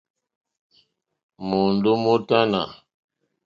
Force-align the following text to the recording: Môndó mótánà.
Môndó 1.47 1.91
mótánà. 2.03 2.61